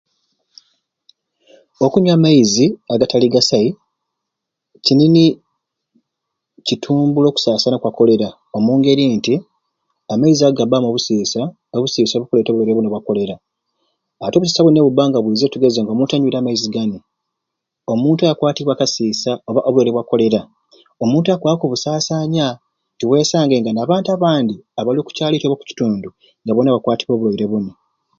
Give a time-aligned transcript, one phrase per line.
[1.85, 3.69] Okunywa amaizi agatali gasai
[4.85, 5.31] kini nii
[6.65, 9.33] kitumbula okusasana kwa koleera omungeri nti
[10.13, 11.41] amaizi ago gabamu obusisa,
[11.75, 13.35] obusisa obukuleta obulwaire buni obwa koleera,
[14.23, 16.97] ati obusisa buni nibubanga bwizire katugeze nga omuntu anywire amaizi gani
[17.91, 20.41] omuntu oyo akwatibwa akasisa oba obulwaire bwa koleera
[21.03, 22.45] omuntu oyo akwakubusasanya
[22.93, 26.09] nti wesange nga nabantu abandi abali oku kyalo ekyo oba ekitundu
[26.43, 27.71] nga bona bakwatibwe obulwaire buni.